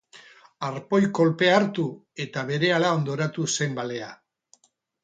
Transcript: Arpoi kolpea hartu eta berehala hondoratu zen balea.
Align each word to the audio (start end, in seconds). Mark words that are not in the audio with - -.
Arpoi 0.69 1.01
kolpea 1.19 1.53
hartu 1.59 1.85
eta 2.27 2.45
berehala 2.51 2.91
hondoratu 2.97 3.47
zen 3.59 3.79
balea. 3.83 4.15